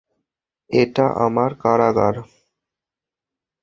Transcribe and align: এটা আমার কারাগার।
এটা 0.69 1.05
আমার 1.25 1.51
কারাগার। 1.63 2.15